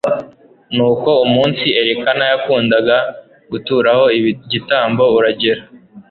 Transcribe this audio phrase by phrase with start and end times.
[0.75, 2.97] nuko umunsi elikana yakundaga
[3.51, 5.61] guturaho igitambo uragera